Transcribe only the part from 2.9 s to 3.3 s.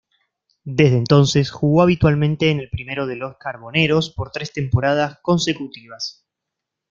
de